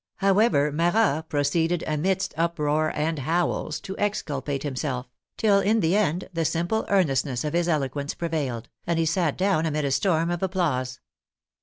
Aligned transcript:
How 0.15 0.39
ever, 0.39 0.71
Marat 0.71 1.29
proceeded 1.29 1.83
amidst 1.85 2.33
uproar 2.35 2.91
and 2.95 3.19
howls 3.19 3.79
to 3.81 3.93
excul 3.97 4.43
pate 4.43 4.63
himself, 4.63 5.07
till 5.37 5.59
in 5.59 5.79
the 5.79 5.95
end 5.95 6.27
the 6.33 6.43
simple 6.43 6.85
earnestness 6.89 7.43
of 7.43 7.53
his 7.53 7.67
eloquence 7.69 8.15
prevailed, 8.15 8.67
and 8.87 8.97
he 8.97 9.05
sat 9.05 9.37
down 9.37 9.67
amid 9.67 9.85
a 9.85 9.91
storm 9.91 10.31
of 10.31 10.41
applause. 10.41 10.99